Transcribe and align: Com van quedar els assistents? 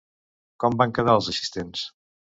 Com 0.63 0.79
van 0.79 0.95
quedar 0.99 1.15
els 1.21 1.29
assistents? 1.35 1.89